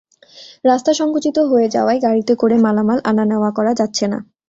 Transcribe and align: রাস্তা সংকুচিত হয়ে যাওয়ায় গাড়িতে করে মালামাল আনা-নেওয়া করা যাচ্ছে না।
রাস্তা 0.65 0.91
সংকুচিত 0.93 1.37
হয়ে 1.51 1.67
যাওয়ায় 1.69 1.99
গাড়িতে 2.01 2.33
করে 2.35 2.55
মালামাল 2.57 2.99
আনা-নেওয়া 3.03 3.49
করা 3.51 3.71
যাচ্ছে 3.75 4.05
না। 4.07 4.17